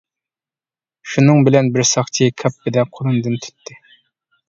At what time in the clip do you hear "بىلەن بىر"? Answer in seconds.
1.49-1.87